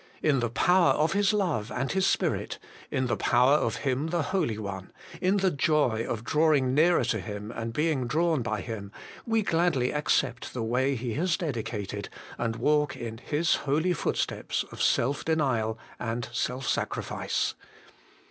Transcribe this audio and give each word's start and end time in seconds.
In 0.23 0.39
the 0.39 0.49
power 0.49 0.93
of 0.93 1.13
His 1.13 1.31
love 1.31 1.71
and 1.71 1.91
His 1.91 2.07
Spirit, 2.07 2.57
in 2.89 3.05
the 3.05 3.15
power 3.15 3.53
of 3.53 3.75
Him 3.85 4.07
the 4.07 4.23
Holy 4.23 4.57
One, 4.57 4.91
in 5.21 5.37
the 5.37 5.51
joy 5.51 6.03
of 6.09 6.23
drawing 6.23 6.73
nearer 6.73 7.03
to 7.03 7.19
Him 7.19 7.51
and 7.51 7.71
being 7.71 8.07
drawn 8.07 8.41
by 8.41 8.61
Him, 8.61 8.91
we 9.27 9.43
gladly 9.43 9.91
accept 9.93 10.55
the 10.55 10.63
way 10.63 10.95
He 10.95 11.13
has 11.13 11.37
dedicated, 11.37 12.09
and 12.39 12.55
walk 12.55 12.97
in 12.97 13.19
His 13.19 13.53
holy 13.53 13.93
footsteps 13.93 14.65
of 14.71 14.81
self 14.81 15.23
denial 15.23 15.77
and 15.99 16.27
self 16.33 16.67
sacrifice. 16.67 17.53